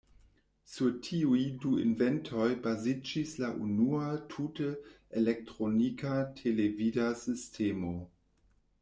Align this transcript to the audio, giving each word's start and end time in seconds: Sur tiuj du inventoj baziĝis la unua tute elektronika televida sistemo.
Sur 0.75 0.87
tiuj 1.07 1.41
du 1.65 1.73
inventoj 1.81 2.47
baziĝis 2.63 3.33
la 3.43 3.49
unua 3.65 4.07
tute 4.31 4.71
elektronika 5.21 6.15
televida 6.41 7.07
sistemo. 7.21 7.93